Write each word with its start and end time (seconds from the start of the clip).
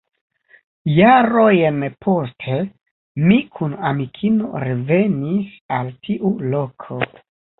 Jarojn 0.91 1.77
poste 2.05 2.55
mi 3.27 3.37
kun 3.59 3.75
amikino 3.91 4.63
revenis 4.65 5.53
al 5.79 5.93
tiu 6.07 6.33
loko. 6.55 7.01